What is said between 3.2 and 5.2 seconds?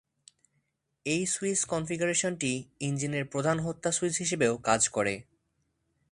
প্রধান হত্যা সুইচ হিসেবেও কাজ করে।